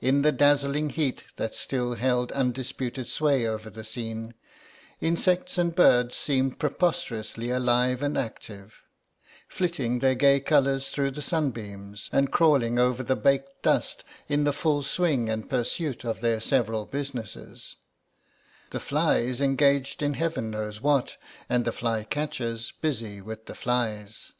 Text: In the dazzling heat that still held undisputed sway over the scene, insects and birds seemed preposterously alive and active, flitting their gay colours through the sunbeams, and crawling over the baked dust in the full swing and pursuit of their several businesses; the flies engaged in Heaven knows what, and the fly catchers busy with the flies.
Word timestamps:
In 0.00 0.22
the 0.22 0.30
dazzling 0.30 0.90
heat 0.90 1.24
that 1.38 1.56
still 1.56 1.94
held 1.96 2.30
undisputed 2.30 3.08
sway 3.08 3.48
over 3.48 3.68
the 3.68 3.82
scene, 3.82 4.34
insects 5.00 5.58
and 5.58 5.74
birds 5.74 6.14
seemed 6.14 6.60
preposterously 6.60 7.50
alive 7.50 8.00
and 8.00 8.16
active, 8.16 8.76
flitting 9.48 9.98
their 9.98 10.14
gay 10.14 10.38
colours 10.38 10.90
through 10.90 11.10
the 11.10 11.20
sunbeams, 11.20 12.08
and 12.12 12.30
crawling 12.30 12.78
over 12.78 13.02
the 13.02 13.16
baked 13.16 13.60
dust 13.62 14.04
in 14.28 14.44
the 14.44 14.52
full 14.52 14.84
swing 14.84 15.28
and 15.28 15.50
pursuit 15.50 16.04
of 16.04 16.20
their 16.20 16.38
several 16.40 16.84
businesses; 16.86 17.74
the 18.70 18.78
flies 18.78 19.40
engaged 19.40 20.00
in 20.00 20.14
Heaven 20.14 20.48
knows 20.48 20.80
what, 20.80 21.16
and 21.48 21.64
the 21.64 21.72
fly 21.72 22.04
catchers 22.04 22.70
busy 22.70 23.20
with 23.20 23.46
the 23.46 23.54
flies. 23.56 24.32